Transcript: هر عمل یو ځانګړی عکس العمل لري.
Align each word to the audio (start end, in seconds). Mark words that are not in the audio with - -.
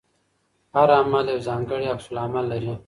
هر 0.75 0.89
عمل 0.99 1.25
یو 1.33 1.41
ځانګړی 1.47 1.85
عکس 1.93 2.05
العمل 2.11 2.45
لري. 2.53 2.73